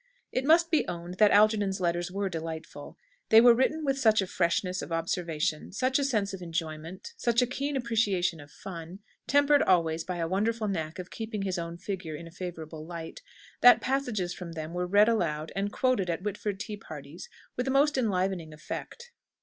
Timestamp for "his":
11.43-11.59